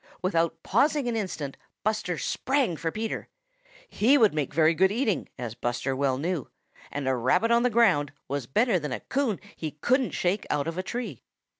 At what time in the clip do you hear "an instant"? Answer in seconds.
1.07-1.57